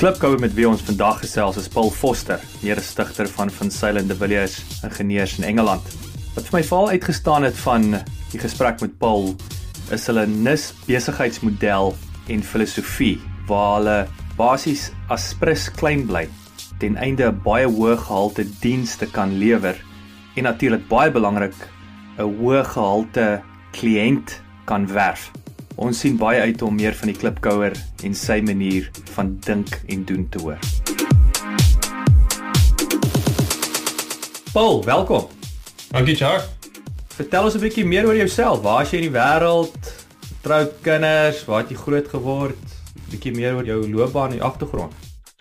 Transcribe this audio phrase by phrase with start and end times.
[0.00, 4.54] Klipkouer met wie ons vandag gesels is Paul Foster, mede-stigter van Van Sailen de Villiers
[4.80, 5.90] Ingenieurs in Engeland.
[6.32, 7.84] Wat vir my veral uitgestaan het van
[8.32, 9.34] die gesprek met Paul
[9.92, 11.92] is hulle NIS besigheidsmodel
[12.32, 13.18] en filosofie
[13.50, 13.98] waar hulle
[14.38, 16.24] basies as sprus klein bly
[16.80, 19.76] ten einde 'n baie hoë gehalte dienste kan lewer
[20.36, 21.60] en natuurlik baie belangrik
[22.16, 23.42] 'n hoë gehalte
[23.76, 25.28] kliënt kan werf.
[25.80, 27.72] Ons sien baie uit om meer van die klipkouer
[28.04, 30.58] en sy manier van dink en doen te hoor.
[34.52, 35.30] Paul, welkom.
[35.88, 36.50] Dankie, Jacques.
[37.16, 38.60] Vertel ons 'n bietjie meer oor jouself.
[38.60, 39.80] Waar is jy in die wêreld?
[40.42, 42.60] Troud kinders, waar het jy groot geword?
[42.60, 44.92] 'n Bietjie meer oor jou loopbaan en agtergrond.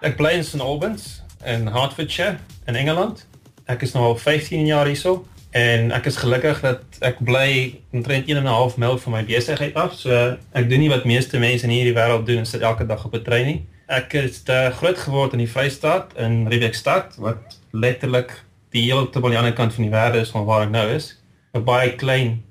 [0.02, 3.26] Ek bly in St Albans in Hertfordshire in Engeland.
[3.66, 8.28] Ek is nou al 15 jaar hierso en ek is gelukkig dat ek bly omtrent
[8.30, 9.94] 1 en 'n half myl van my besigheid af.
[9.94, 13.06] So ek doen nie wat meeste mense in hierdie wêreld doen en sit elke dag
[13.06, 13.66] op 'n trein nie.
[13.88, 19.18] Ek het uh, groot geword in die Vrystaat in Riebeeckstad wat letterlik die hele te
[19.18, 21.18] aan die ander kant van die wêreld is van waar ek nou is.
[21.54, 22.44] 'n baie klein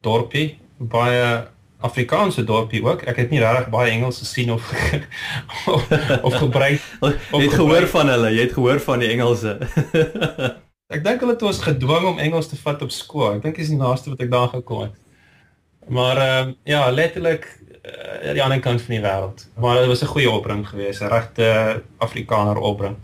[0.00, 1.46] dorpie, baie
[1.80, 3.02] Afrikaanse dorpie ook.
[3.02, 4.72] Ek het nie regtig baie Engels gesien of
[5.74, 5.90] of,
[6.22, 9.58] of gebruik of jy het gehoor van hulle, jy het gehoor van die Engelse.
[10.88, 13.34] ek dink hulle het ons gedwing om Engels te vat op skool.
[13.36, 14.94] Ek dink dis die naaste wat ek daar gekom het.
[15.88, 17.44] Maar ehm uh, ja, letterlik
[17.84, 19.44] uh, die ander kant van die wêreld.
[19.60, 22.96] Maar dit was 'n goeie opbring geweest, 'n regte Afrikaner opbring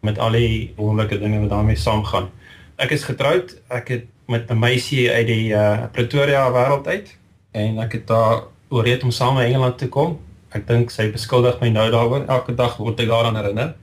[0.00, 2.30] met al die wonderlike dinge wat daarmee saamgaan.
[2.76, 3.56] Ek is getroud.
[3.68, 7.16] Ek het met 'n meisie uit die uh, Pretoria wêreld uit
[7.50, 10.20] en ek het daar ooreed om saam na Engeland te kom.
[10.50, 12.24] Ek dink sy beskuldig my nou daaroor.
[12.26, 13.74] Elke dag word ek daaraan herinner.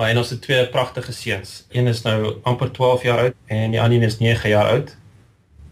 [0.00, 1.66] Maar en ons het twee pragtige seuns.
[1.68, 4.94] Een is nou amper 12 jaar oud en die ander is 9 jaar oud.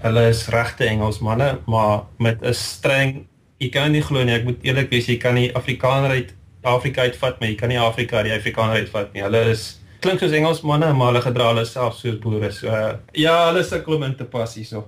[0.05, 3.27] Hulle is regte Engelsmanne, maar met 'n streng
[3.59, 7.03] Jy kan nie glo nie, ek moet eerlik wees, jy kan nie Afrikaner uit Afrika
[7.03, 9.23] uitvat, maar jy kan nie Afrika die Afrikaner uitvat nie.
[9.23, 12.53] Hulle is klink soos Engelsmanne, maar hulle gedra hulle self soos boere.
[12.53, 14.85] So uh, ja, hulle sukkel om in te pas hierso.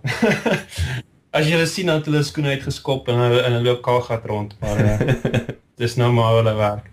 [1.35, 4.55] As jy hulle sien dat hulle skoene uitgeskop en hulle in 'n loop kagat rond,
[4.61, 4.99] maar uh,
[5.83, 6.91] dis nou maar hulle werk.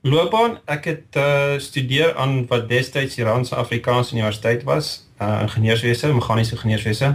[0.00, 6.08] Loopbaan, ek het uh, studeer aan wat destyds die Randse Afrikaanse Universiteit was, uh, ingenieurswese,
[6.16, 7.10] meganiese ingenieurswese.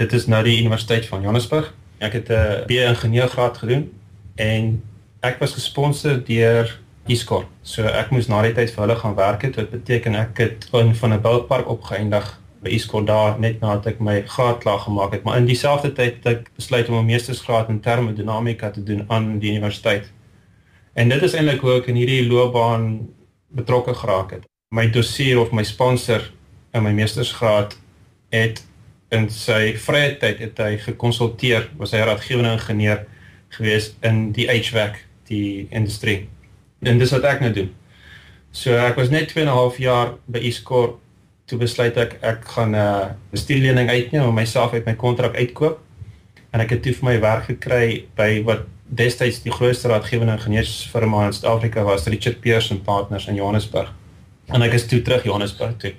[0.00, 1.74] Dit is nou die Universiteit van Johannesburg.
[2.00, 3.92] Ek het 'n uh, B-ingenieurgraad gedoen
[4.34, 4.82] en
[5.20, 7.44] ek was gesponsor deur Iskor.
[7.62, 9.54] So ek moes na die tyd vir hulle gaan werk het.
[9.54, 14.00] Dit beteken ek het in van 'n boupark opgeëindig by Iskor daar net nadat ek
[14.00, 15.22] my graad klaar gemaak het.
[15.22, 19.38] Maar in dieselfde tyd het ek besluit om 'n meestersgraad in termodinamika te doen aan
[19.38, 20.15] die universiteit.
[20.96, 22.86] En dit is eintlik hoe ek in hierdie loopbaan
[23.56, 24.46] betrokke geraak het.
[24.74, 26.24] My dossier of my sponsor
[26.72, 27.76] in my meestersgraad
[28.34, 28.62] het
[29.14, 33.04] in sy vrye tyd het hy gekonsulteer, was hy raadgewende ingenieur
[33.54, 34.98] gewees in die HVAC,
[35.28, 36.26] die industrie
[36.84, 37.72] en dis wat ek nou doen.
[38.56, 40.98] So ek was net 2 en 'n half jaar by Escort
[41.46, 45.78] toe besluit ek ek gaan 'n uh, bestuurlening uitneem om myself uit my kontrak uitkoop
[46.52, 51.26] en ek het toe vir my werk gekry by wat destyds die grootste raadgewende ingenieursfirma
[51.26, 53.92] in Suid-Afrika was, Richard Pearson Partners in Johannesburg.
[54.46, 55.94] En ek is toe terug Johannesburg toe.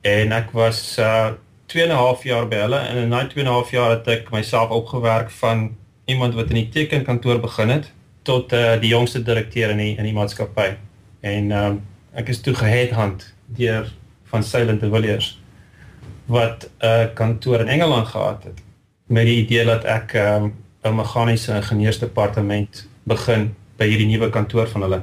[0.00, 1.32] En ek was uh
[1.66, 3.90] 2 en 'n half jaar by hulle en in daai 2 en 'n half jaar
[3.90, 8.90] het ek myself opgewerk van iemand wat in die tekenkantoor begin het tot uh, die
[8.90, 10.76] jongste direkteur in die in die maatskappy.
[11.20, 11.82] En ehm um,
[12.14, 13.92] ek is toe geheadhunt deur
[14.24, 15.40] van Silent de Villiers
[16.26, 18.62] wat 'n uh, kantoor in Engeland gehad het
[19.06, 24.68] met die idee dat ek ehm um, 'n meganiese ingenieursdepartement begin by hierdie nuwe kantoor
[24.68, 25.02] van hulle.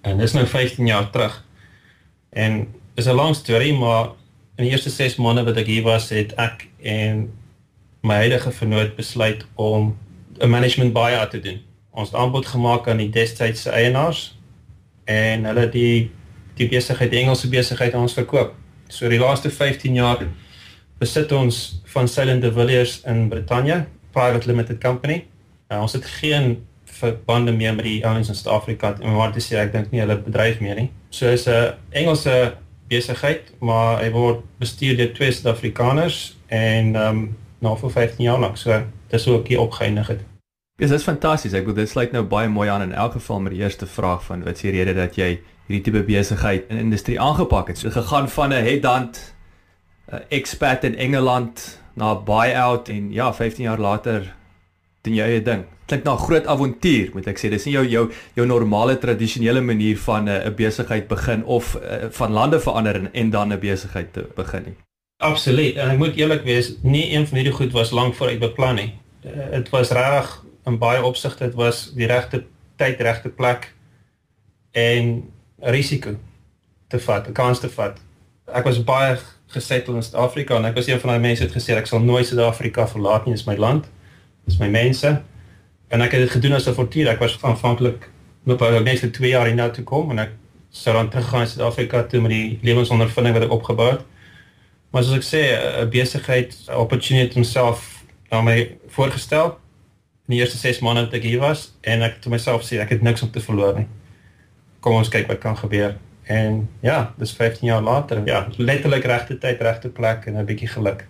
[0.00, 1.44] En dis nou 15 jaar terug.
[2.30, 4.08] En is 'n lang storie, maar
[4.56, 7.32] in die eerste 6 maande wat ek hier was, het ek en
[8.02, 9.96] my huidige vernoot besluit om
[10.38, 11.60] 'n management buyout te doen
[11.90, 14.30] ons aanbod gemaak aan die destydse eienaars
[15.10, 16.10] en hulle die
[16.60, 18.50] die besigheid, die Engelse besigheid aan ons verkoop.
[18.92, 20.26] So die laaste 15 jaar
[21.00, 25.26] besit ons van Silent de Villiers in Brittanje, private limited company.
[25.68, 29.72] Uh, ons het geen verbande meer met die ouens in Suid-Afrika en maar dis ek
[29.72, 30.90] dink nie hulle bedryf meer nie.
[31.10, 32.56] So is 'n Engelse
[32.88, 38.40] besigheid, maar hy word bestuur deur twee Suid-Afrikaners en ehm um, nou vir 15 jaar
[38.40, 38.56] lank.
[38.56, 40.20] So dis ook hier opgeëindig het.
[40.80, 41.52] Ja, dis fantasties.
[41.52, 44.24] Ek bedoel dit sluit nou baie mooi aan in elk geval met die eerste vraag
[44.24, 47.78] van wat is die rede dat jy hierdie tipe besigheid in industrie aangepak het.
[47.78, 49.34] So gegaan van 'n headhunt
[50.12, 54.34] 'n expat in Engeland na 'n buyout en ja, 15 jaar later
[55.02, 55.64] doen jy eie ding.
[55.86, 57.50] Klink na 'n groot avontuur, moet ek sê.
[57.50, 62.10] Dis nie jou jou jou normale tradisionele manier van 'n uh, besigheid begin of uh,
[62.10, 64.76] van lande verander en, en dan 'n besigheid te begin nie.
[65.20, 65.76] Absoluut.
[65.76, 68.94] En ek moet eerlik wees, nie een van hierdie goed was lank vooruit beplan nie.
[69.22, 72.44] Dit uh, was reg in baie opsigte, dit was die regte
[72.76, 73.74] tyd, regte plek
[74.72, 76.14] en risiko
[76.88, 78.00] te vat, 'n kans te vat.
[78.46, 79.18] Ek was baie
[79.50, 82.26] gesettel in Suid-Afrika en ek was een van daai mense wat gesê ek sal nooit
[82.26, 83.88] Suid-Afrika verlaat nie, dit is my land.
[84.44, 85.10] Dit is my mense.
[85.90, 87.08] En ek het dit gedoen as 'n avontuur.
[87.08, 88.08] Ek was aanvanklik
[88.44, 90.30] loop ek net vir 2 jaar hier nou toe kom en ek
[90.70, 94.00] sou dan teruggaan Suid-Afrika toe met die lewensondervinding wat ek opgebou het.
[94.90, 95.42] Maar soos ek sê,
[95.82, 99.58] 'n besigheid, opportunity homself aan my voorgestel
[100.28, 102.90] in die eerste 6 maande wat ek hier was en ek het myself sê ek
[102.90, 103.86] het niks om te verloor nie.
[104.80, 105.96] Kom ons kyk wat kan gebeur.
[106.30, 108.20] En ja, dis 15 jaar later.
[108.24, 111.06] Ja, letterlik regte tyd, regte plek en 'n bietjie geluk.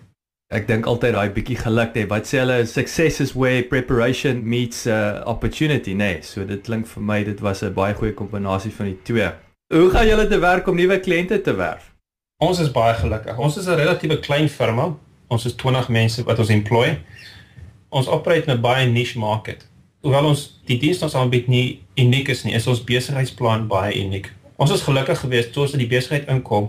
[0.47, 2.07] Ek dink altyd daai bietjie geluk hê.
[2.07, 6.17] Wat sê hulle success is where preparation meets uh, opportunity, nee.
[6.21, 9.29] So dit klink vir my dit was 'n baie goeie kombinasie van die twee.
[9.73, 11.93] Hoe gaan julle te werk om nuwe kliënte te werf?
[12.37, 13.37] Ons is baie gelukkig.
[13.37, 14.97] Ons is 'n relatiewe klein firma.
[15.27, 16.99] Ons is 20 mense wat ons employ.
[17.89, 19.67] Ons operate in 'n baie niche market.
[20.01, 24.31] Hoewel ons die dienste ons aanbied nie uniek is nie, is ons besigheidsplan baie uniek.
[24.61, 26.67] Ons is gelukkig geweest toe ons in die besigheid inkom.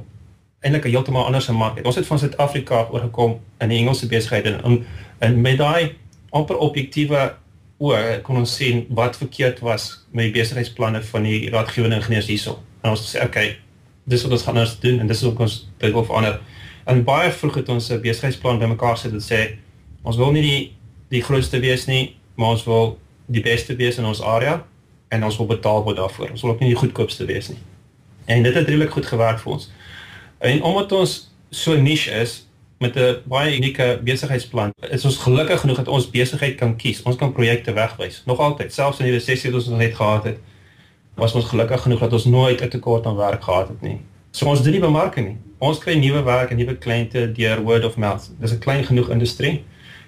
[0.65, 1.85] Eintlik 'n heeltemal ander se mark.
[1.85, 4.87] Ons het van Suid-Afrika oorgekom in die Engelse besigheid en
[5.19, 5.95] en met daai
[6.31, 7.35] amper objektiewe
[7.79, 12.63] oë kon ons sien wat verkeerd was met die besigheidsplanne van die raadgewende ingenieurs hierso.
[12.83, 13.59] En ons sê, "Oké, okay,
[14.05, 16.41] dis wat ons gaan nou doen en dis ook ons dit wil verander."
[16.85, 19.59] En baie vroeg het ons 'n besigheidsplan bymekaar gesit en sê,
[20.03, 20.73] "Ons wil nie die
[21.09, 24.65] die grootste wees nie, maar ons wil die beste wees in ons area
[25.09, 26.31] en ons wil betaal word daarvoor.
[26.31, 27.59] Ons wil ook nie die goedkoopste wees nie."
[28.25, 29.71] En dit het redelik goed gewerk vir ons.
[30.39, 32.47] En omdat ons so niche is
[32.79, 37.03] met 'n baie unieke besigheidsplan, is ons gelukkig genoeg dat ons besigheid kan kies.
[37.03, 38.23] Ons kan projekte wegwys.
[38.27, 40.39] Nog altyd, selfs in die resessie wat ons net gehad het,
[41.15, 44.01] was ons gelukkig genoeg dat ons nooit 'n tekort aan werk gehad het nie.
[44.31, 45.37] So ons doen nie bemarking nie.
[45.59, 48.31] Ons kry nuwe werk en nuwe kliënte deur word of mouth.
[48.41, 49.65] Dis 'n klein genoeg industrie.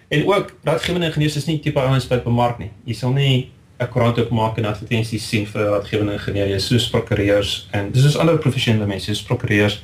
[0.09, 2.71] En ook raadgewende ingenieurs is nie tipe ouens wat bemark nie.
[2.85, 7.91] Jy sal nie 'n koerant opmaak en advertensies sien vir raadgewende ingenieurs, soos prokureurs en
[7.93, 9.81] dis is ander professionele mense, soos prokureurs,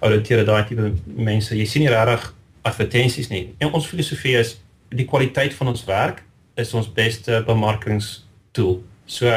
[0.00, 1.56] auditeure, daai tipe mense.
[1.56, 2.32] Jy sien nie regtig
[2.62, 3.54] advertensies nie.
[3.58, 4.56] En ons filosofie is
[4.88, 6.22] die kwaliteit van ons werk
[6.56, 8.78] is ons beste bemarkingstool.
[9.06, 9.30] So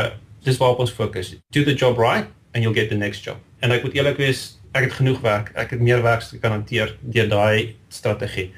[0.46, 1.34] dis waarop ons fokus.
[1.52, 3.42] Do the job right and you'll get the next job.
[3.60, 5.52] En ek moet eerlik wees, ek het genoeg werk.
[5.58, 8.52] Ek het meer werk te kan hanteer deur daai strategie.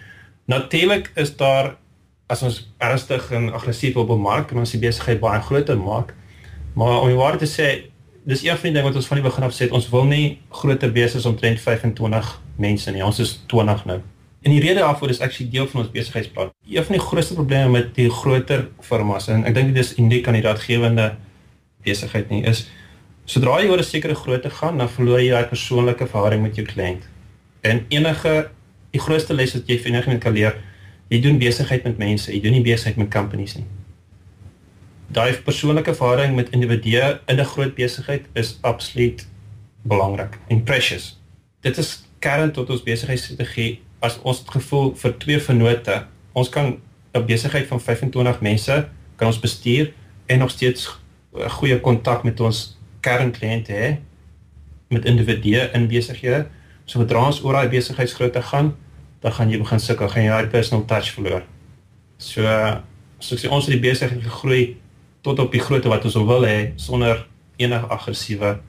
[0.50, 1.76] Natuurlik is daar
[2.30, 6.14] as ons ernstig en aggressief wil bemark en ons die besigheid baie groter maak.
[6.78, 7.70] Maar om die waarheid te sê,
[8.30, 10.40] dis een van die dinge wat ons van die begin af sê, ons wil nie
[10.62, 12.32] groter wees as omtrent 25
[12.62, 13.04] mense nie.
[13.06, 14.00] Ons is 20 nou.
[14.46, 16.54] En die rede daarvoor is actually deel van ons besigheidsplan.
[16.70, 20.30] Een van die grootste probleme met die groter firmas en ek dink dit is uniek
[20.30, 21.10] aan die raadgewende
[21.84, 22.68] besigheid nie is
[23.30, 26.66] sodra jy oor 'n sekere grootte gaan, dan verloor jy daai persoonlike verhouding met jou
[26.66, 27.04] kliënt.
[27.62, 28.50] En enige
[28.92, 30.56] die grootste les wat jy vir enige iemand kan leer
[31.10, 33.66] jy doen besigheid met mense, jy doen nie besigheid met companies nie.
[35.10, 39.28] Daai persoonlike verhouding met individue in 'n groot besigheid is absoluut
[39.82, 41.18] belangrik en precious.
[41.62, 43.82] Dit is kern tot ons besigheidsstrategie.
[44.00, 46.80] As ons het gevoel vir twee vennote, ons kan
[47.14, 49.94] 'n besigheid van 25 mense kan ons bestuur
[50.26, 51.00] en nog steeds
[51.34, 53.98] goeie kontak met ons kernkliënte hê
[54.90, 56.48] met individue in besighede.
[56.86, 58.76] So sodra ons oor daai besigheidsgrootte gaan,
[59.22, 61.44] dan gaan jy begin sukkel, gaan jy daai personal touch verloor.
[62.18, 62.44] So
[63.20, 64.78] so ek sê ons het die besigheid gegroei
[65.22, 67.26] tot op die grootte wat ons wil hê sonder
[67.60, 68.60] enige aggressiewe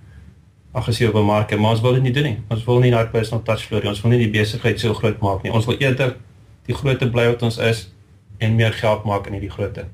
[0.73, 2.37] aggressiewe bemarking, maar ons wil dit nie doen nie.
[2.51, 3.91] Ons wil nie daai personal touch verloor nie.
[3.91, 5.51] Ons wil nie die besigheid so groot maak nie.
[5.55, 6.15] Ons wil eerder
[6.69, 7.89] die grootte bly wat ons is
[8.39, 9.89] en meer geld maak in hierdie grootte.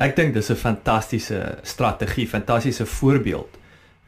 [0.00, 3.58] Ek dink dis 'n fantastiese strategie, fantastiese voorbeeld.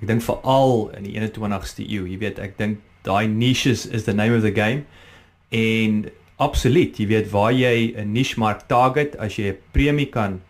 [0.01, 4.15] Ek dink veral in die 21ste eeu, jy weet, ek dink daai niches is the
[4.15, 4.87] name of the game.
[5.53, 6.07] En
[6.41, 10.41] absoluut, jy weet waar jy 'n niche mark target as jy 'n premie kan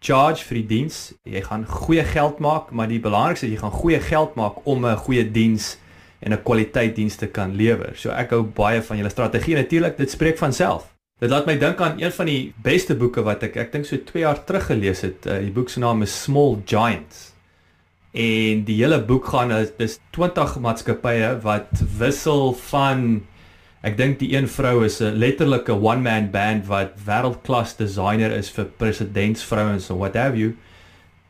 [0.00, 3.80] charge vir die diens, jy gaan goeie geld maak, maar die belangrikste is jy gaan
[3.80, 5.76] goeie geld maak om 'n goeie diens
[6.20, 7.92] en 'n kwaliteit dienste kan lewer.
[7.96, 10.94] So ek hou baie van julle strategie natuurlik, dit spreek van self.
[11.20, 13.96] Dit laat my dink aan een van die beste boeke wat ek ek dink so
[13.96, 15.26] 2 jaar terug gelees het.
[15.26, 17.34] Uh, die boek se naam is Small Giants.
[18.12, 23.22] En die hele boek gaan is dis 20 maatskappye wat wissel van
[23.82, 28.50] ek dink die een vrou is 'n letterlike one man band wat wêreldklas designer is
[28.50, 30.54] vir presidentsvrouens en what have you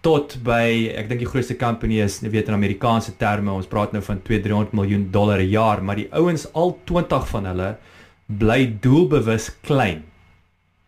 [0.04, 4.00] tot by ek dink die grootste company is, weet in Amerikaanse terme, ons praat nou
[4.04, 7.76] van 2-300 miljoen dollar 'n jaar, maar die ouens al 20 van hulle
[8.26, 10.04] bly doelbewus klein.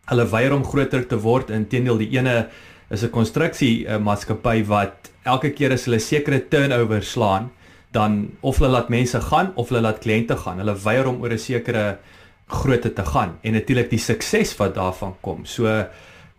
[0.09, 1.49] Hulle weier om groter te word.
[1.49, 2.49] Inteendeel, die ene
[2.89, 7.51] is 'n konstruksie uh, maatskappy wat elke keer as hulle sekere turnover slaan,
[7.93, 10.57] dan of hulle laat mense gaan of hulle laat kliënte gaan.
[10.63, 11.97] Hulle weier om oor 'n sekere
[12.47, 15.45] grootte te gaan en natuurlik die sukses wat daarvan kom.
[15.45, 15.85] So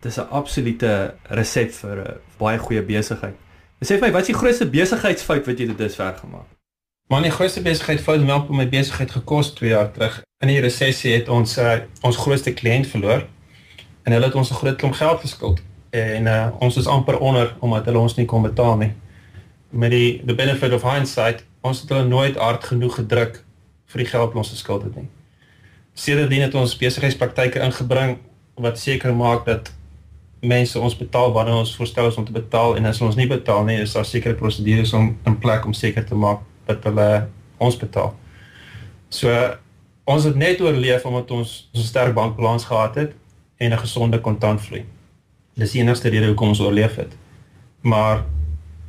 [0.01, 3.35] dis 'n absolute resep vir 'n baie goeie besigheid.
[3.85, 6.59] Sê vir my, wat is die grootste besigheidsfout wat jy tot dusver gemaak het?
[7.09, 10.23] Maar die grootste besigheidsfout het wel my besigheid gekos 2 jaar terug.
[10.41, 13.27] In die resessie het ons uh, ons grootste kliënt verloor
[14.03, 17.57] en hulle het ons 'n groot klomp geld geskuld en uh, ons is amper onder
[17.61, 18.93] omdat hulle ons nie kon betaal nie.
[19.75, 23.41] Met die the benefit of hindsight, ons het hulle nooit hard genoeg gedruk
[23.91, 25.09] vir die geld wat ons geskuld het nie.
[25.99, 28.19] Sedertdien het ons besigheidspraktyke ingebring
[28.63, 29.73] wat seker maak dat
[30.45, 33.65] mense ons betaal wanneer ons voorstel is om te betaal en as ons nie betaal
[33.67, 37.09] nie, is daar sekere prosedures om in plek om seker te maak dat hulle
[37.59, 38.13] ons betaal.
[39.09, 39.33] So
[40.05, 43.13] ons het net oorleef omdat ons so 'n sterk bankbalans gehad het
[43.59, 44.85] en 'n gesonde kontantvloei.
[45.57, 47.17] Dis die enigste rede hoekom ons oorleef het.
[47.81, 48.25] Maar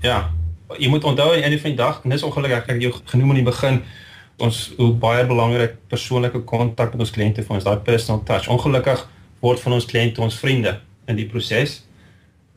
[0.01, 0.29] ja,
[0.79, 2.93] jy moet onthou aan die einde van die dag, en dis ongelukkig ek het jou
[3.11, 3.81] genoem aan die begin,
[4.43, 8.49] ons hoe baie belangrik persoonlike kontak met ons kliënte vir ons daai personal touch.
[8.51, 9.05] Ongelukkig
[9.43, 11.83] word van ons kliënte ons vriende in die proses.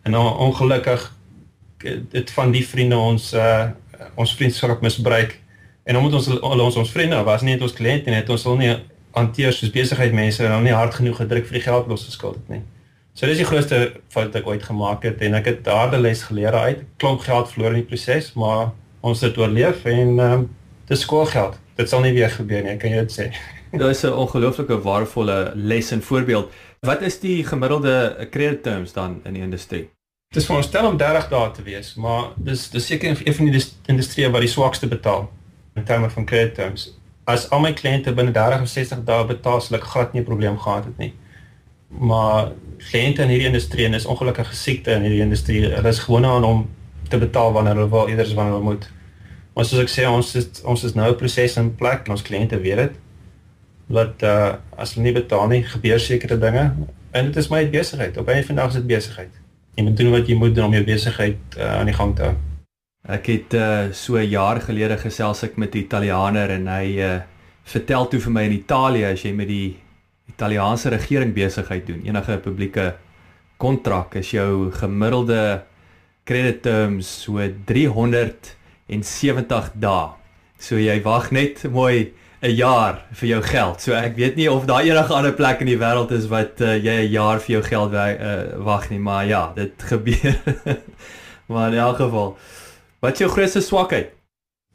[0.03, 1.05] En nou ongelukkig
[2.11, 3.69] dit van die vriende ons uh
[4.15, 5.33] ons vriendskap misbruik.
[5.91, 8.59] En omdat ons al ons ons vriende was nie net ons kliënte net ons wil
[8.59, 8.71] nie
[9.15, 12.53] hanteer soos besigheidmense en nou nie hard genoeg gedruk vir die geld los geskuld het
[12.55, 12.63] nie.
[13.19, 13.79] So dis die grootste
[14.15, 16.85] fout wat ek ooit gemaak het en ek het daardie les geleer uit.
[17.03, 18.69] Klomp geld verloor in die proses, maar
[19.03, 20.45] ons het oorleef en ehm um,
[20.87, 21.57] dis skoolgeld.
[21.77, 23.27] Dit sal nie weer gebeur nie, kan jy dit sê.
[23.73, 26.53] Dit is 'n ongelooflike waardevolle les en voorbeeld.
[26.87, 29.91] Wat is die gemiddelde credit terms dan in die industrie?
[30.31, 33.65] Dit is veronderstel om 30 dae te wees, maar dis dis seker een van die
[33.87, 35.29] industrieë wat die swakste betaal
[35.75, 36.95] in terme van credit terms.
[37.25, 40.31] As al my kliënte binne 30 of 60 dae betaal, sal ek glad nie 'n
[40.31, 41.15] probleem gehad het nie.
[41.89, 46.27] Maar kliënte in hierdie industrie en is ongelukkige siekte in hierdie industrie, hulle is gewoond
[46.27, 46.63] aan om
[47.09, 48.89] te betaal wanneer hulle wil, eerder as wanneer hulle moet.
[49.55, 52.23] Maar soos ek sê, ons is ons is nou 'n proses in plek en ons
[52.23, 52.95] kliënte weet dit
[53.89, 56.65] dat uh as hulle nie betaal nie, gebeur sekere dinge
[57.11, 58.17] en dit is my besigheid.
[58.17, 59.33] Op 'n vandag is dit besigheid.
[59.75, 62.23] Jy moet doen wat jy moet doen om jou besigheid uh, aan die gang te
[62.23, 62.35] hou.
[63.09, 67.21] Ek het uh so 'n jaar gelede gesels ek met 'n Italianer en hy uh
[67.65, 69.77] vertel toe vir my in Italië as jy met die
[70.29, 72.95] Italiaanse regering besigheid doen, enige publieke
[73.57, 75.63] kontrak is jou gemiddelde
[76.29, 80.09] credit terms so 370 dae.
[80.59, 83.81] So jy wag net mooi 'n jaar vir jou geld.
[83.81, 86.77] So ek weet nie of daar enige ander plek in die wêreld is wat uh,
[86.77, 88.03] jy 'n jaar vir jou geld uh,
[88.63, 90.39] wag nie, maar ja, dit gebeur.
[91.47, 92.37] maar in elk geval,
[93.01, 94.13] wat is jou grootste swakheid?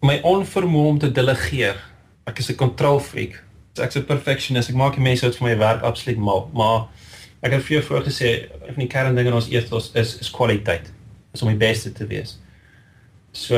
[0.02, 1.76] My onvermoë om te delegeer.
[2.28, 3.44] Ek is 'n control freak.
[3.76, 4.70] Ek's 'n perfectionist.
[4.70, 6.88] Ek maak die mense uit vir my werk absoluut mal, maar
[7.42, 10.92] ek het vir jou voorgesê, een van die kerndinge in ons ethos is is kwaliteit.
[11.34, 12.40] Is om die beste te wees.
[13.32, 13.58] So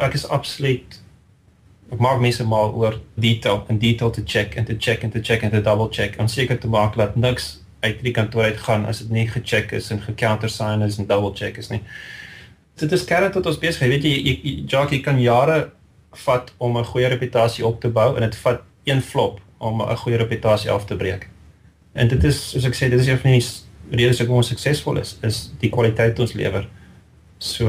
[0.00, 1.00] ek is absoluut
[1.92, 5.22] ek maak mense maar oor detail en detail te check en te check en te
[5.22, 8.60] check en te double check om seker te maak dat niks uit die kantoor uit
[8.66, 11.82] gaan as dit nie gecheck is en gecountersign is en double check is nie.
[12.80, 13.86] Dit is kern tot ons besig.
[13.86, 15.70] Weet jy, jy Jackie kan jare
[16.24, 19.96] vat om 'n goeie reputasie op te bou en dit vat een flop om 'n
[19.96, 21.28] goeie reputasie af te breek.
[21.92, 23.44] En dit is soos ek sê, dit is een van die
[23.90, 26.68] redes hoekom ons suksesvol is, is die kwaliteit ons lewer.
[27.38, 27.68] So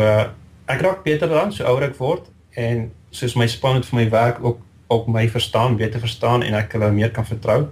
[0.65, 4.09] ek raak beter dan so ouer ek word en soos my span het vir my
[4.09, 7.69] werk ook ook my verstaan, beter verstaan en ek hulle meer kan vertrou.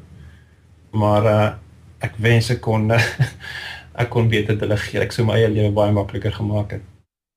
[0.91, 1.51] Maar uh
[2.03, 2.89] ek wens ek kon
[4.01, 5.05] ek kon beter delegeer.
[5.05, 6.81] Ek sou my eie lewe baie makliker gemaak het.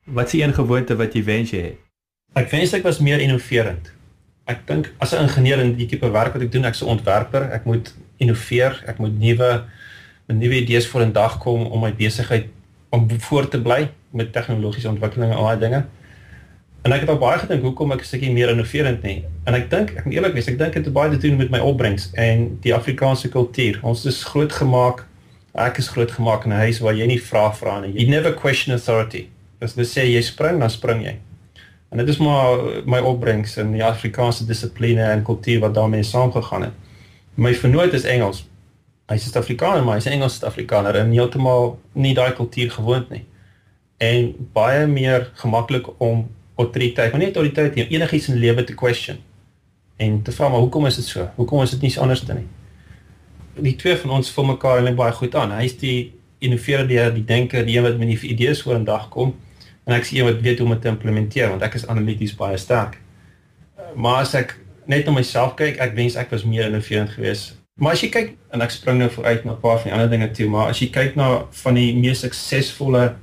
[0.07, 1.83] Wat is een gewoonte wat jy wens jy het?
[2.37, 3.93] Ek wens ek was meer innoverend.
[4.47, 7.51] Ek dink as 'n ingenieur in die tipe werk wat ek doen, ek's 'n ontwerper,
[7.53, 9.65] ek moet innoveer, ek moet nuwe
[10.27, 12.47] nuwe idees voor in dag kom om my besigheid
[12.91, 15.85] om voor te bly met tegnologiese ontwikkelinge en al daai dinge.
[16.83, 19.25] En ek het al baie gedink hoekom ek 'n stukkie meer innoverend nie.
[19.45, 21.51] En ek dink, ek moet eerlik wees, ek dink dit het baie te doen met
[21.51, 23.79] my opbrengs en die Afrikaanse kultuur.
[23.83, 25.05] Ons is grootgemaak,
[25.55, 27.93] ek is grootgemaak in 'n huis waar jy nie vra vra nie.
[27.93, 29.29] You never question authority.
[29.61, 31.17] As hulle sê jy spring, dan spring jy.
[31.89, 36.63] En dit is maar my opbrengs in die Afrikaanse dissipline en kultuur wat daarmee saamgegaan
[36.63, 36.73] het.
[37.35, 38.47] My vernoot is Engels.
[39.07, 43.23] Hy's Suid-Afrikaner, maar hy's Engels Suid-Afrikaner en heeltemal nie daai kultuur gewoond nie.
[44.03, 46.27] En baie meer gemaklik om
[46.57, 49.23] autoriteit, maar nie autoriteit nie, enigiets in lewe te question.
[49.97, 51.29] En te vra maar hoekom is dit so?
[51.37, 52.49] Hoekom is dit nie anders dan nie?
[53.71, 55.55] Die twee van ons vul mekaar eintlik baie goed aan.
[55.57, 59.37] Hy's die innoveerder, die denker, die een wat met die idees voor in dag kom
[59.87, 62.59] en ek sien wat weet hoe om dit te implementeer want ek is analities baie
[62.59, 62.99] sterk.
[63.95, 64.57] Maar as ek
[64.91, 67.55] net na myself kyk, ek wens ek was meer innoverend geweest.
[67.77, 70.11] Maar as jy kyk en ek spring nou vooruit na 'n paar van die ander
[70.11, 73.17] dinge toe, maar as jy kyk na van die mees suksesvolle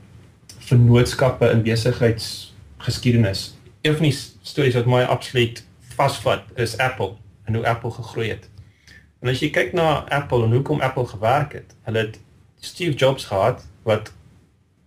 [0.60, 5.64] vennootskappe in besigheidsgeskiedenis, een van die stories wat my absoluut
[5.96, 7.16] vasvat is Apple
[7.46, 8.50] en hoe Apple gegroei het.
[9.22, 12.20] En as jy kyk na Apple en hoekom Apple gewerk het, hulle het
[12.60, 14.14] Steve Jobs gehad wat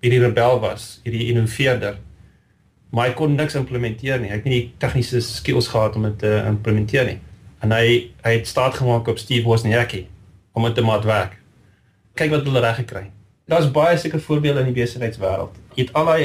[0.07, 1.99] hierdie rebel was, hierdie innoveerder.
[2.95, 4.31] Maar hy kon niks implementeer nie.
[4.31, 7.19] Hy het nie die tegniese skills gehad om dit te implementeer nie.
[7.65, 10.07] En hy hy het staat gemaak op Steve Wozniacki
[10.57, 11.37] om dit te maak werk.
[12.17, 13.05] Kyk wat hulle reg gekry.
[13.51, 15.59] Daar's baie seker voorbeelde in die besigheidswêreld.
[15.75, 16.25] Jy het al daai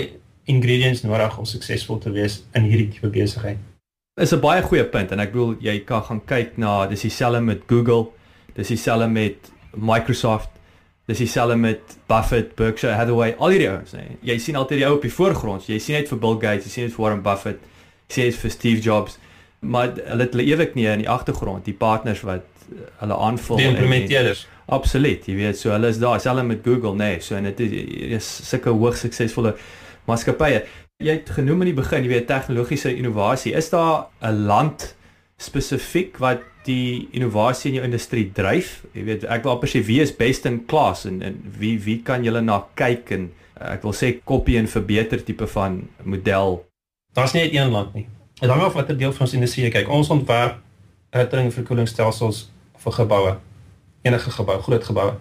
[0.50, 3.60] ingredients nodig om suksesvol te wees in hierdie tipe besigheid.
[4.22, 7.42] Is 'n baie goeie punt en ek bedoel jy kan gaan kyk na dis dieselfde
[7.42, 8.12] met Google,
[8.56, 10.50] dis dieselfde met Microsoft
[11.12, 14.06] Dis dieselfde met Buffett, Berkshire Hathaway, al hierdie ouens, nê.
[14.24, 15.66] Jy sien altyd die ou op die voorgrond.
[15.68, 17.66] Jy sien net vir Bill Gates, jy sien net vir Warren Buffett,
[18.08, 19.18] jy sien net vir Steve Jobs.
[19.60, 22.48] Maar hulle het hulle ewig nie in die agtergrond, die partners wat
[23.02, 23.60] hulle aanvul.
[23.60, 24.46] Die implementeerders.
[24.72, 25.28] Absoluut.
[25.28, 27.12] Jy weet, so hulle is daar, selfs met Google, nê.
[27.20, 27.76] So en dit is,
[28.22, 29.58] is sulke hoogs suksesvolle
[30.08, 30.64] maatskappye.
[31.04, 33.52] Jy het genoem in die begin, jy weet tegnologiese innovasie.
[33.58, 34.94] Is daar 'n land
[35.42, 38.82] spesifiek wat die innovasie in jou industrie dryf.
[38.94, 42.00] Jy weet, ek wil amper sê wie is best in class en en wie wie
[42.06, 46.62] kan julle na kyk en uh, ek wil sê kopie en verbeter tipe van model.
[47.18, 48.06] Daar's nie een land nie.
[48.42, 49.90] Dit hang af watter deel van ons industrie jy kyk.
[49.90, 50.62] Ons ontwerp
[51.16, 52.46] hittering en verkoelingsstelsels
[52.82, 53.34] vir geboue.
[54.08, 55.18] Enige gebou, groot geboue.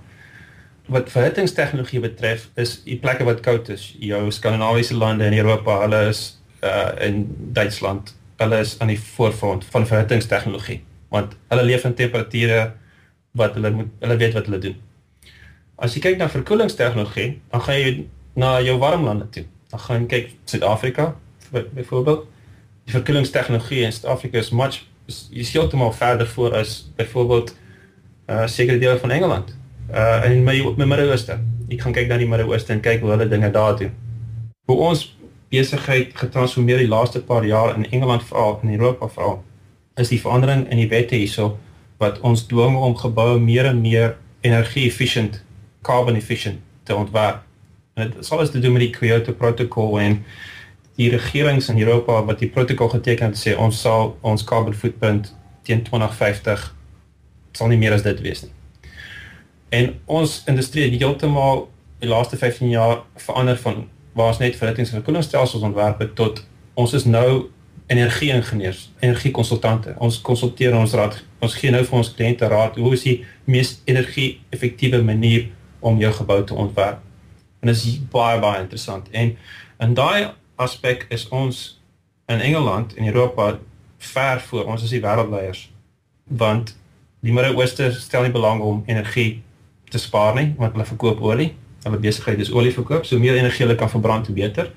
[0.91, 6.05] Wat verhittingstegnologie betref, is die plekke wat koud is, jou skandinawiese lande in Europa, hulle
[6.11, 6.23] is
[6.67, 7.25] uh in
[7.57, 12.73] Duitsland, hulle is aan die voorfront van verhittingstegnologie want hulle leef in temperature
[13.39, 14.77] wat hulle moet hulle weet wat hulle doen.
[15.81, 17.93] As jy kyk na verkoelingstegnologie, dan gaan jy
[18.39, 19.47] na jou warm lande toe.
[19.73, 21.15] Dan gaan jy kyk Suid-Afrika
[21.51, 22.27] byvoorbeeld.
[22.87, 27.55] Die verkoelingstegnologie in Suid-Afrika is much is is heeltemal verder voor as byvoorbeeld
[28.31, 29.55] uh sekere dele van Engeland.
[29.91, 31.39] Uh in my my Midde-Ooste.
[31.71, 33.95] Ek gaan kyk na die Midde-Ooste en kyk hoe hulle dinge daar doen.
[34.71, 35.09] Hoe ons
[35.51, 39.41] besigheid getransformeer die laaste paar jaar in Engeland veral en Europa veral
[40.01, 41.55] is die verandering in die wette hierso
[42.01, 45.43] wat ons dwing om geboue meer en meer energie-efficient,
[45.85, 47.43] carbon efficient te ontwerp.
[47.95, 50.23] En dit sal as te doen met die Kyoto protokol en
[50.97, 55.31] die regerings in Europa wat die protokol geteken het sê ons sal ons carbon footprint
[55.69, 56.65] teen 2050
[57.57, 58.53] sal nie meer as dit wees nie.
[59.71, 61.69] En ons industrie het heeltemal
[62.03, 63.85] die laaste 15 jaar verander van
[64.17, 66.43] waar ons net verhittings en koelingsstelsels ontwerp het tot
[66.75, 67.51] ons is nou
[67.91, 69.95] energie-ingenieurs, energie-konsultante.
[69.99, 71.17] Ons konsulteer ons raad.
[71.43, 73.17] Ons gee nou vir ons kliënte raad hoe is die
[73.51, 75.49] mees energie-effektiewe manier
[75.81, 77.01] om jou gebou te ontwerp.
[77.61, 79.11] En dit is baie baie interessant.
[79.11, 79.35] En
[79.83, 81.81] in daai aspek is ons
[82.31, 83.59] in Engeland en Europa
[83.99, 84.65] ver voor.
[84.71, 85.67] Ons is die wêreldleiers.
[86.25, 86.77] Want
[87.27, 89.43] die Midde-Ooste stel nie belang om energie
[89.91, 91.51] te spaar nie, want hulle verkoop olie.
[91.83, 93.05] Hulle besigheid is olie verkoop.
[93.09, 94.71] So meer energie hulle kan verbrand, hoe beter.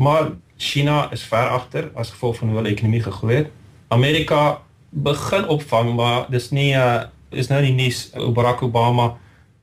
[0.00, 3.48] Maar China is ver agter as gevolg van hoe hulle ekonomie gegroei het.
[3.88, 9.12] Amerika begin opvang, maar dis nie uh is nou nie nuus Barack Obama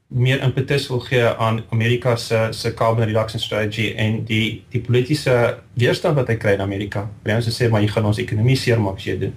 [0.07, 5.57] meer impetus wil gee aan Amerika se se carbon reduction strategy en die die politieke
[5.73, 7.09] weerstand wat hy kry in Amerika.
[7.23, 9.33] Hulle sê maar jy gaan ons ekonomie seermaak as jy doen.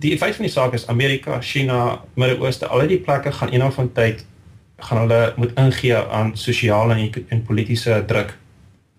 [0.00, 3.92] Die feit van die saak is Amerika, China, Midde-Ooste, al die plekke gaan eendag van
[3.92, 4.24] tyd
[4.78, 8.38] gaan hulle moet ingee aan sosiale en, en politieke druk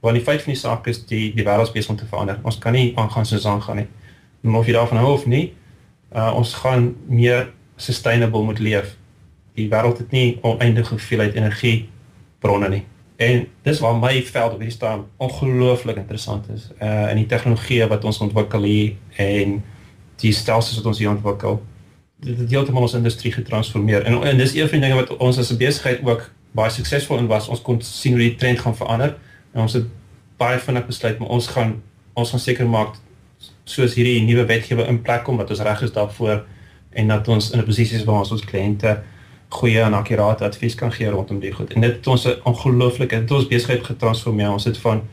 [0.02, 2.40] Want die feit van die saak is die die wêreld besig om te verander.
[2.42, 3.88] Ons kan nie aangaan soos aangaan nie.
[4.44, 5.54] En of jy daarvan hou of nie,
[6.16, 8.96] uh, ons gaan meer sustainable moet leef.
[9.54, 11.90] Die wêreld het nie oneindige hoeveelheid energie
[12.42, 12.84] bronne nie.
[13.22, 16.70] En dis waar my veld op hierdie staan ongelooflik interessant is.
[16.82, 19.60] Uh in die tegnologie wat ons ontwikkel hier en
[20.22, 21.60] die stelsels wat ons hier ontwikkel.
[22.22, 24.06] Dit het heeltemal ons industrie getransformeer.
[24.10, 27.18] En, en dis een van die dinge wat ons as 'n besigheid ook baie suksesvol
[27.18, 27.48] in was.
[27.48, 29.18] Ons kon sien hoe die trend gaan verander.
[29.54, 29.86] En ons het
[30.38, 31.82] baie vinnig besluit maar ons gaan
[32.14, 32.98] ons gaan seker maak
[33.64, 36.44] soos hierdie nuwe wetgewing in plek kom dat ons reg is daarvoor
[36.92, 39.02] en dat ons in 'n posisie is waar ons ons kliënte
[39.52, 41.74] goeie en akkurate advies kan gee rondom die goed.
[41.74, 44.52] En dit het ons 'n ongelooflike het ons besigheid getransformeer.
[44.52, 45.08] Ons het van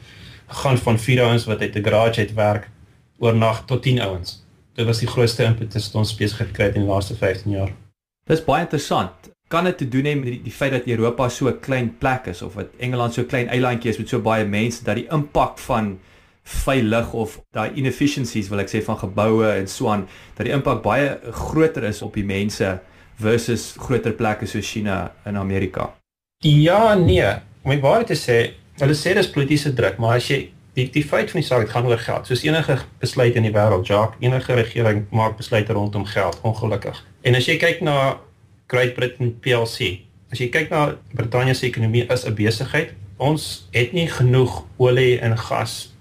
[0.47, 2.71] gaan van vier ouens wat uit 'n garage uit werk
[3.19, 4.45] oornag tot 10 ouens.
[4.75, 7.73] Dit was die grootste impetus wat ons besigheid gekry het in die laaste 15 jaar.
[8.25, 9.11] Dis baie interessant.
[9.49, 12.27] Kan dit te doen hê met die, die feit dat Europa so 'n klein plek
[12.27, 15.09] is of dat Engeland so 'n klein eilandjie is met so baie mense dat die
[15.11, 15.99] impak van
[16.43, 20.07] veilig of daai inefficiencies wil ek sê van geboue en so aan
[20.37, 22.81] dat die impak baie groter is op die mense
[23.21, 25.91] versus groter plekke soos China en Amerika.
[26.45, 27.33] Ja, nee.
[27.63, 28.39] Om my baie te sê,
[28.79, 31.89] hulle sê dis politieke druk, maar as jy die die feit van die saak, gaan
[31.91, 32.29] oor geld.
[32.31, 37.01] Soos enige besluit in die wêreld, Jacques, enige regering maak besluite rondom geld, ongelukkig.
[37.27, 37.99] En as jy kyk na
[38.69, 43.93] Great Britain PLC, as jy kyk na Brittanje se ekonomie is 'n besigheid, ons het
[43.93, 45.95] nie genoeg olie en gas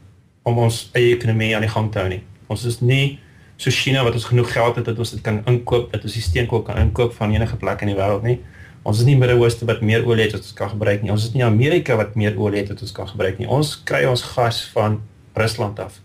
[0.43, 2.23] om ons eie ekonomie aan die gang te hou nie.
[2.47, 3.19] Ons is nie
[3.58, 6.21] so China wat ons genoeg geld het dat ons dit kan inkoop, dat ons die
[6.21, 8.39] steenkool kan inkoop van enige plek in die wêreld nie.
[8.84, 11.12] Ons is nie Midde-Ooste wat meer olie het wat ons kan gebruik nie.
[11.12, 13.47] Ons is nie Amerika wat meer olie het wat ons kan gebruik nie.
[13.47, 15.01] Ons kry ons gas van
[15.36, 16.01] Rusland af.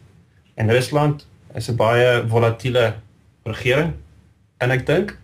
[0.55, 2.95] En Rusland is 'n baie volatiele
[3.45, 3.93] regering.
[4.59, 5.19] En ek dink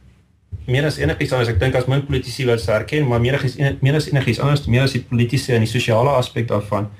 [0.69, 3.97] meer as enigiets anders, ek dink as min politici wil erken, maar meer as meer
[3.97, 6.91] as enigiets anders, meer as die politieke en die sosiale aspek daarvan.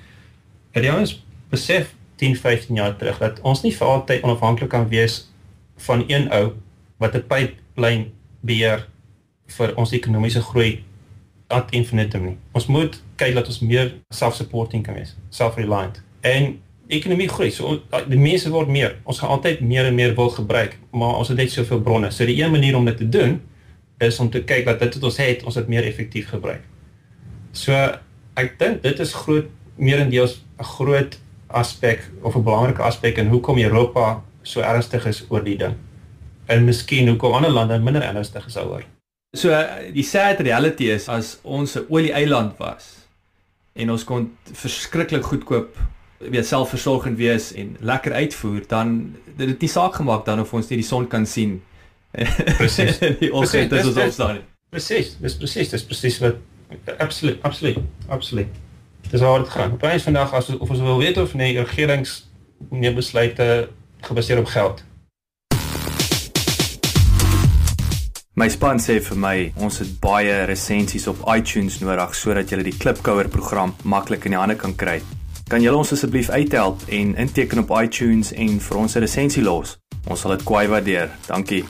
[0.73, 1.19] Het die ouens
[1.53, 5.29] besef 10, 15 jaar terug dat ons nie vir altyd onafhanklik kan wees
[5.87, 6.55] van een ou
[6.99, 8.87] wat 'n pyplyn beheer
[9.47, 10.85] vir ons ekonomiese groei
[11.49, 12.37] ad infinitum nie.
[12.53, 16.03] Ons moet kyk dat ons meer self-supporting kan wees, self-reliant.
[16.21, 17.51] En ekonomie groei.
[17.53, 18.97] So die mense word meer.
[19.05, 22.11] Ons gaan altyd meer en meer wil gebruik, maar ons het net soveel bronne.
[22.11, 23.41] So die een manier om dit te doen
[24.05, 26.63] is om te kyk dat dit wat ons het, ons dit meer effektief gebruik.
[27.53, 27.75] So
[28.39, 29.49] ek dink dit is groot
[29.79, 35.45] meerendeels 'n groot aspek of 'n belangrike aspek in hoekom Europa so ernstig is oor
[35.45, 35.75] die ding.
[36.47, 38.85] En miskien hoekom ander lande minder ernstig is daaroor.
[39.37, 39.51] So
[39.93, 43.07] die sad reality is as ons 'n olie-eiland was
[43.75, 45.77] en ons kon verskriklik goedkoop
[46.19, 50.69] weet selfversorgend wees en lekker uitvoer dan dit het nie saak gemaak dan of ons
[50.69, 51.61] nie die son kan sien.
[52.59, 52.99] Presies.
[53.23, 54.41] die oggend is ons opstaan.
[54.71, 56.41] Presies, dis presies, dis presies wat
[56.99, 57.79] absoluut, absoluut,
[58.09, 58.49] absoluut.
[59.11, 59.73] Dis waar dit gaan.
[59.73, 62.29] Op 'n vandag as of ons wil weet of nee regerings
[62.71, 63.69] neem besluite
[64.01, 64.83] gebaseer op geld.
[68.39, 72.77] My span sê vir my ons het baie resensies op iTunes nodig sodat jy die
[72.77, 75.01] Klipkouer program maklik in die hande kan kry.
[75.49, 79.79] Kan julle ons asseblief uithelp en inteken op iTunes en vir ons 'n resensie los?
[80.05, 81.11] Ons sal dit kwai waardeer.
[81.27, 81.65] Dankie.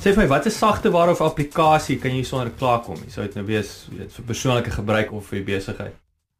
[0.00, 2.96] Sê vir my, watter sagteware of applikasie kan jy sonder klaarkom?
[3.04, 5.92] Jy sou dit nou wees, weet vir persoonlike gebruik of vir besigheid.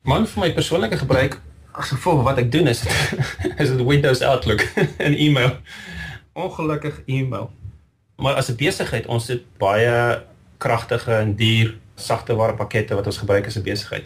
[0.04, 1.40] Man vir my persoonlike gebruik
[1.72, 2.84] as gevolg wat ek doen is
[3.60, 4.60] is dit Windows Outlook
[5.06, 5.56] en e-mail.
[6.32, 7.50] Ongelukkig e-mail.
[8.16, 10.31] Maar as 'n besigheid, ons het baie
[10.62, 14.04] kragtige en duur sagteware pakkette wat ons gebruik as 'n besigheid.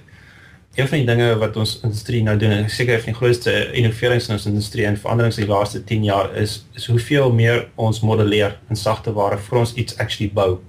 [0.77, 3.73] Een van die dinge wat ons industrie nou doen, en seker een van die grootste
[3.73, 7.69] innoverings in ons industrie en veranderings in die laaste 10 jaar is is hoeveel meer
[7.75, 10.61] ons modelleer in sagteware vir ons iets actually bou.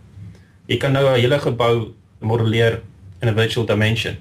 [0.66, 2.82] Jy kan nou 'n hele gebou modelleer
[3.22, 4.16] in 'n virtual dimension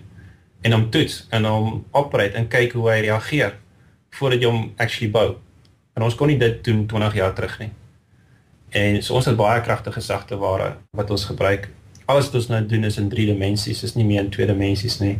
[0.62, 3.54] en hom toets en hom operate en kyk hoe hy reageer
[4.10, 5.36] voordat jy hom actually bou.
[5.94, 7.70] En ons kon nie dit doen 20 jaar terug nie.
[8.70, 11.68] En so ons het baie kragtige sagte ware wat ons gebruik.
[12.06, 14.98] Alles wat ons nou doen is in 3 dimensies, is nie meer in 2 dimensies
[15.00, 15.18] nie.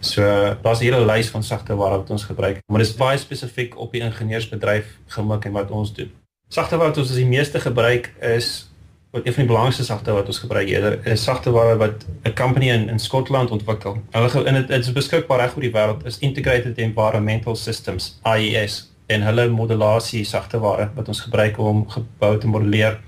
[0.00, 0.22] So
[0.62, 3.78] daar's 'n hele lys van sagte ware wat ons gebruik, maar dit is baie spesifiek
[3.78, 6.10] op die ingenieursbedryf gemik en wat ons doen.
[6.48, 8.70] Sagte ware wat ons die meeste gebruik is
[9.10, 12.68] wat een van die belangrikste sagte wat ons gebruik eerder is sagteware wat 'n company
[12.68, 14.02] in in Skotland ontwikkel.
[14.10, 19.24] Hulle in dit is beskikbaar reg oor die wêreld is Integrated Environmental Systems IES en
[19.26, 23.00] hulle modulasie sagteware wat ons gebruik om geboue te modelleer.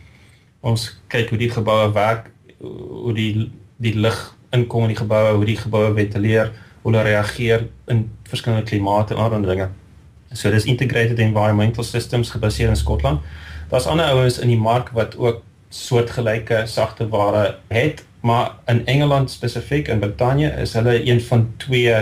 [0.60, 3.50] Ons kyk hoe die geboue werk, hoe die
[3.82, 4.18] die lug
[4.54, 9.22] inkom in die geboue, hoe die geboue ventileer, hoe hulle reageer in verskillende klimate en
[9.22, 9.70] ander dinge.
[10.32, 13.20] So dis Integrated Environmental Systems gebaseer in Skotland.
[13.70, 19.30] Daar's ander ouens in die mark wat ook soortgelyke sagte ware het, maar in Engeland
[19.30, 21.94] spesifiek in Brittanje is hulle een van twee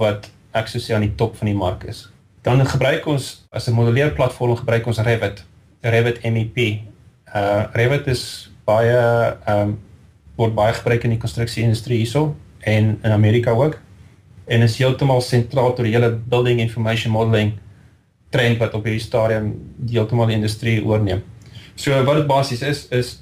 [0.00, 2.08] wat ek sou sê aan die top van die mark is.
[2.42, 5.44] Dan gebruik ons as 'n modelleerplatform gebruik ons Revit,
[5.80, 6.80] Revit MEP.
[7.34, 8.96] Uh Revit is baie
[9.44, 9.78] ehm um,
[10.36, 13.78] word baie gebruik in die konstruksie industrie hierso en in Amerika ook.
[14.46, 17.52] En is heeltemal sentraal tot die hele building information modeling
[18.30, 19.52] trend wat op hierdie stadium
[19.90, 21.22] heeltemal die industrie oorneem.
[21.74, 23.18] So wat dit basies is is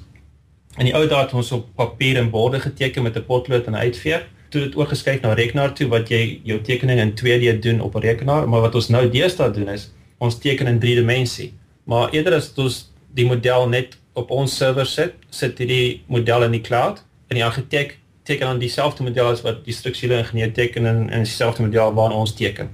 [0.77, 3.73] in die ou dae het ons op papier en borde geteken met 'n potlood en
[3.73, 4.27] 'n uitveer.
[4.49, 8.01] Toe dit oorgeskuif na rekenaar toe wat jy jou tekening in 2D doen op 'n
[8.01, 11.53] rekenaar, maar wat ons nou deesdae doen is ons teken in 3 dimensie.
[11.83, 16.57] Maar eerder as ons die model net op ons server sit, sit hierdie model in
[16.57, 17.97] die cloud en die argitek
[18.29, 22.19] teken dan dieselfde model as wat die strukturele ingenieur teken en en dieselfde model waarna
[22.19, 22.69] ons teken.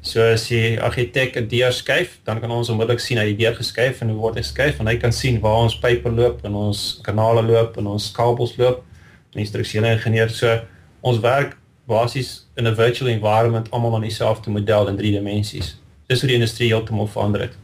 [0.00, 3.54] So as die argitek 'n deur skuif, dan kan ons onmiddellik sien hy die deur
[3.54, 6.54] geskuif en hoe word hy geskuif en hy kan sien waar ons pype loop en
[6.54, 8.84] ons kanale loop en ons kabels loop.
[9.32, 10.60] Die strukturele ingenieur so
[11.08, 11.56] ons werk
[11.88, 15.80] basies in 'n virtual environment almal aan dieselfde model in drie dimensies.
[16.06, 17.56] Dis hoe die industrie heeltemal verander het.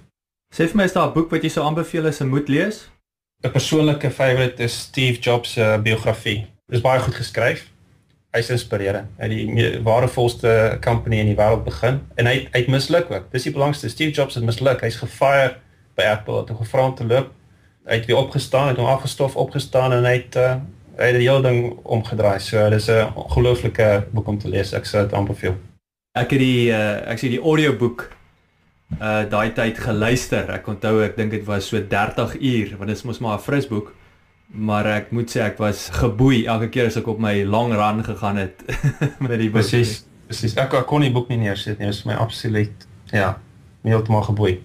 [0.55, 2.89] Sê vir my is daar 'n boek wat jy sou aanbeveel as 'n moet lees?
[3.43, 6.47] 'n Persoonlike favourite is Steve Jobs se uh, biografie.
[6.67, 7.71] Dit is baie goed geskryf.
[8.31, 9.09] Hy's inspirerend.
[9.19, 13.33] Hy het die waardevolste company in die wêreld begin en hy hy het misluk ook.
[13.33, 13.89] Dis die belangrikste.
[13.89, 14.81] Steve Jobs het misluk.
[14.81, 15.57] Hy's gefire
[15.95, 16.41] by Apple.
[16.41, 17.31] Het hom gevra om te loop.
[17.85, 20.55] Hy het weer opgestaan, het hom afgestof, opgestaan en hy het uh,
[20.99, 22.39] hy het die hele ding omgedraai.
[22.41, 24.73] So dis 'n ongelooflike boek om te lees.
[24.73, 25.57] Ek sou dit aanbeveel.
[26.15, 28.11] Ek het die uh, ek sê die audioboek
[29.01, 30.51] uh daai tyd geluister.
[30.51, 33.43] Ek onthou ek dink dit was so 30 uur want dit is mos maar 'n
[33.43, 33.93] frisboek.
[34.55, 38.05] Maar ek moet sê ek was geboei elke keer as ek op my lang run
[38.05, 38.63] gegaan het
[39.29, 39.63] met die boek.
[39.63, 40.05] Presies.
[40.27, 40.55] Presies.
[40.57, 41.87] Ek, ek kon die boek nie neersit nie.
[41.87, 43.39] Dit is my absoluut ja,
[43.83, 44.61] heeltemal geboei.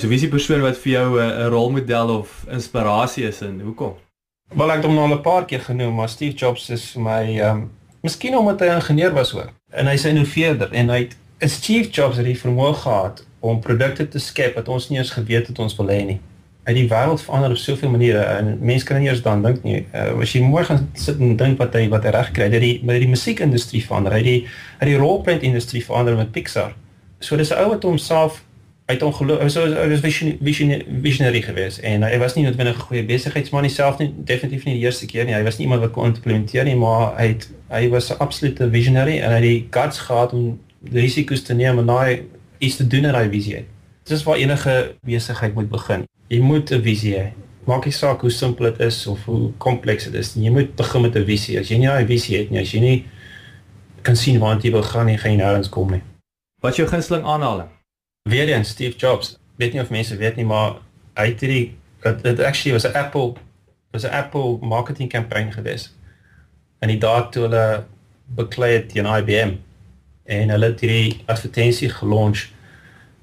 [0.00, 3.94] So wie is die persoon wat vir jou 'n rolmodel of inspirasie is en hoekom?
[4.48, 7.02] Wel ek het hom nou al 'n paar keer genoem, maar Steve Jobs is vir
[7.02, 9.52] my ehm um, miskien omdat hy 'n ingenieur was ook.
[9.70, 11.08] En hy's 'n innoveerder en hy
[11.38, 15.10] het Steve Jobs het die vermoë gehad om produkte te skep wat ons nie eens
[15.10, 16.20] geweet het ons wil hê nie.
[16.64, 19.62] Hy het die wêreld verander op soveel maniere en mense kan nie eens dan dink
[19.62, 19.86] nie.
[19.94, 22.80] Uh, as jy môre sit en dink wat hy wat hy reg kry, dat die
[22.82, 24.46] met die musiekindustrie verander, hy die
[24.80, 26.72] hy die rolprent industrie verander met Pixar.
[27.20, 28.44] So dis 'n ou wat homself
[28.88, 33.04] hy het ongeloof hy was visionary visionary geweest en hy was nie noodwendig 'n goeie
[33.04, 35.34] besigheidsman nie self nie definitief nie die eerste keer nie.
[35.34, 38.70] Hy was nie iemand wat kon implementeer nie maar hy het hy was 'n absolute
[38.70, 40.58] visionary en hy het die guts gehad om
[40.92, 42.22] risiko's te neem en daai
[42.58, 43.66] iets te doen in daai visie het
[44.04, 46.08] dis waar enige besigheid moet begin.
[46.28, 47.32] Jy moet 'n visie hê.
[47.66, 51.02] Maak nie saak hoe simpel dit is of hoe kompleks dit is jy moet begin
[51.02, 51.58] met 'n visie.
[51.58, 53.04] As jy nie 'n visie het nie as jy nie
[54.02, 56.02] kan sien waar jy wil gaan nie gaan jy nêrens kom nie.
[56.60, 57.77] Wat is jou gunsteling aanhaling
[58.28, 59.38] weer eens Steve Jobs.
[59.56, 60.78] Weet nie of mense weet nie, maar
[61.18, 61.76] hy het hierdie
[62.22, 63.34] dit actually was 'n Apple
[63.90, 65.94] was 'n Apple marketing kampanje gewees.
[66.78, 67.84] En die dae toe hulle
[68.24, 69.56] beklei het teen IBM
[70.24, 72.46] en hulle het hierdie advertensie gelonch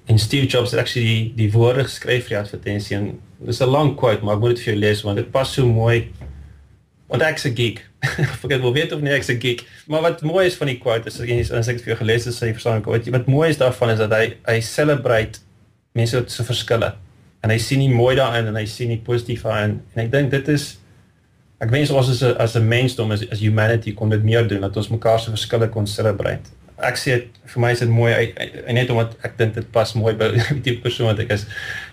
[0.06, 3.70] en Steve Jobs het actually die, die woorde geskryf vir die advertensie en dis 'n
[3.70, 6.12] lang quote, maar ek moet dit vir jou lees want dit pas so mooi.
[7.16, 7.86] Want ek's 'n geek.
[8.42, 9.64] Vergeet wel weet of nie ek's 'n geek.
[9.88, 12.26] Maar wat mooi is van die quote is as, as ek dit vir jou gelees
[12.26, 15.40] het, sê jy verstaan ek wat wat mooi is daarvan is dat hy hy celebrate
[15.96, 16.94] mense se verskille.
[17.42, 20.32] En hy sien nie mooi daarin en hy sien nie positief daarin en ek dink
[20.32, 20.78] dit is
[21.64, 24.62] ek wens ons as 'n as 'n mensdom as as humanity kon dit meer doen
[24.62, 26.52] dat ons mekaar se verskille kon celebrate.
[26.78, 28.12] Ek sê dit vir my is dit mooi
[28.68, 30.36] en net omdat ek dink dit pas mooi by
[30.68, 31.46] die persoon wat ek is.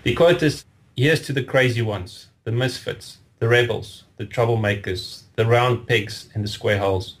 [0.03, 0.65] Die quote is
[0.97, 6.41] here's to the crazy ones, the misfits, the rebels, the troublemakers, the round pegs in
[6.41, 7.17] the square holes.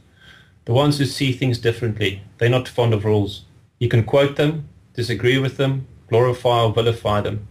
[0.65, 2.21] The ones who see things differently.
[2.37, 3.45] They're not fond of rules.
[3.79, 7.47] You can quote them, disagree with them, glorify or vilify them.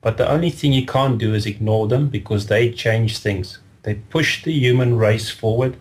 [0.00, 3.58] But the only thing you can't do is ignore them because they change things.
[3.84, 5.76] They push the human race forward.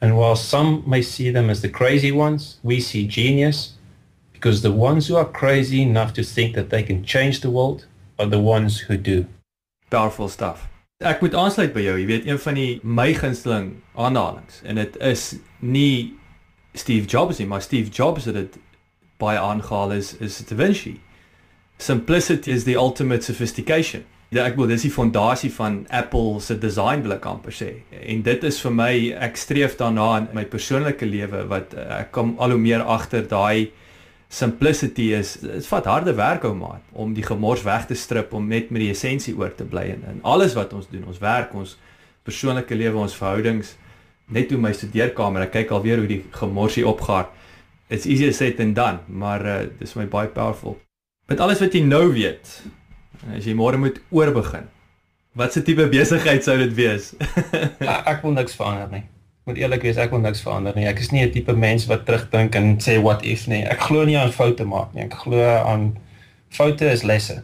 [0.00, 3.74] And while some may see them as the crazy ones, we see genius
[4.32, 7.84] because the ones who are crazy enough to think that they can change the world
[8.18, 9.26] are the ones who do.
[9.90, 10.66] Powerful stuff.
[11.00, 11.94] Ek moet aansluit by jou.
[11.96, 15.22] Jy weet een van die my gunsteling aanhalinge en dit is
[15.64, 16.12] nie
[16.76, 18.58] Steve Jobs nie, maar Steve Jobs het dit
[19.16, 20.98] baie aangehaal is is Da Vinci.
[21.80, 24.04] Simplicity is the ultimate sophistication.
[24.28, 27.70] Ja, ek wil dis die fondasie van Apple se design wil ek amper sê.
[27.96, 28.92] En dit is vir my
[29.24, 33.70] ek streef daarna in my persoonlike lewe wat ek kom al hoe meer agter daai
[34.30, 38.46] simplicity is dit vat harde werk ou maat om die gemors weg te strip om
[38.48, 41.54] net met die essensie oor te bly en, en alles wat ons doen ons werk
[41.58, 41.74] ons
[42.26, 43.74] persoonlike lewe ons verhoudings
[44.30, 47.26] net hoe my studeerkamer ek kyk alweer hoe die gemorsie opgaar
[47.90, 50.78] it's easier said than done maar uh, dis my baie powerful.
[51.26, 52.60] Met alles wat jy nou weet
[53.34, 54.70] as jy môre moet oorbegin
[55.34, 57.16] wat se tipe besigheid sou dit wees?
[58.12, 59.08] Ek wil niks verander nie
[59.50, 60.86] moet eerlik wees, ek wil niks verander nie.
[60.88, 63.62] Ek is nie 'n tipe mens wat terugdink en sê what if nie.
[63.64, 65.04] Ek glo nie aan foute maak nie.
[65.04, 65.96] Ek glo aan
[66.48, 67.42] foute is lesse.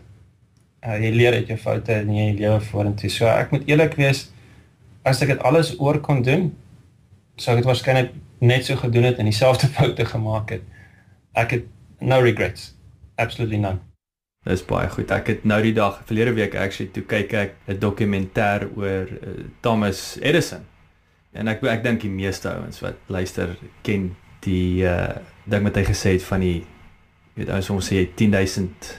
[0.86, 3.10] Uh, jy leer uit jou foute en jy lewe vorentoe.
[3.10, 4.30] So ek moet eerlik wees,
[5.04, 6.52] as ek dit alles oor kon doen,
[7.36, 10.62] sou ek dit waarskynlik net so gedoen het en dieselfde foute gemaak het.
[11.34, 11.64] Ek het
[12.00, 12.74] no regrets.
[13.16, 13.80] Absolutely none.
[14.46, 15.10] Dis baie goed.
[15.10, 19.44] Ek het nou die dag verlede week actually toe kyk ek 'n dokumentêr oor uh,
[19.60, 20.62] Thomas Edison
[21.38, 24.14] en ek ek dink die meeste ouens wat luister ken
[24.46, 26.64] die uh ding wat hy gesê het van die
[27.38, 28.92] weet ons ons sê 10000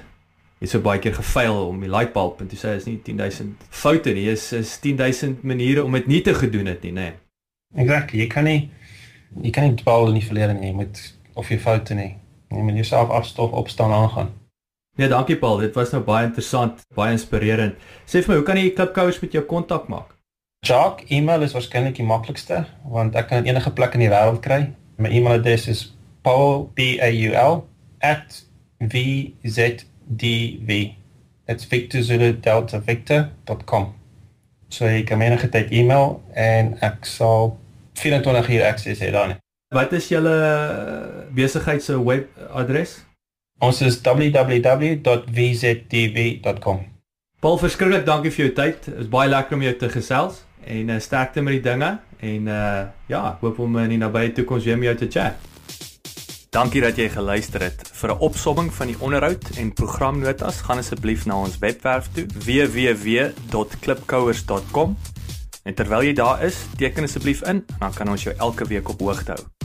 [0.61, 3.67] het so baie keer gefaal om die lightbulb en toe sê hy is nie 10000
[3.83, 7.19] foute nie is is 10000 maniere om dit nie te gedoen het nie nê nee.
[7.83, 8.69] Exactly jy kan nie
[9.43, 11.01] jy kan nie dwaal in die verlede nie, jy moet
[11.37, 12.15] of jy foute nie.
[12.53, 14.33] Jy moet jouself afstof, opstaan aangaan.
[14.97, 15.59] Nee, dankie Paul.
[15.61, 17.75] Dit was nou baie interessant, baie inspirerend.
[18.09, 20.15] Sê vir my, hoe kan jy klipkouers met jou kontak maak?
[20.67, 24.75] Jock, e-mail is waarskynlik die maklikste want ek kan enige plek in die wêreld kry.
[24.99, 25.95] My e-mailadres is
[26.27, 26.75] paul@vzddv.
[31.47, 33.93] Dit's Victor Zulu Delta Victor.com.
[34.67, 37.57] So jy kan enige tyd e-mail en ek sal
[37.95, 39.35] 24 uur akses hê dan.
[39.71, 40.35] Wat is julle
[41.31, 43.05] besigheid se webadres?
[43.63, 44.99] Ons is www.vzdv.com.
[47.39, 48.85] Paul, verskriklik dankie vir jou tyd.
[48.85, 52.47] Dit is baie lekker om jou te gesels en uh, sterkte met die dinge en
[52.47, 55.33] uh ja, ek hoop om in die nabye toekoms weer met jou te chat.
[56.51, 57.89] Dankie dat jy geluister het.
[57.93, 64.97] Vir 'n opsomming van die onderhoud en programnotas, gaan asseblief na ons webwerf toe www.klipkouers.com.
[65.63, 68.99] En terwyl jy daar is, teken asseblief in, dan kan ons jou elke week op
[68.99, 69.56] hoogte hou.